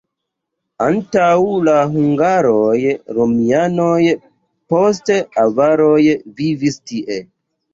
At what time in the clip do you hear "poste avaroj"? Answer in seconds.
4.75-6.03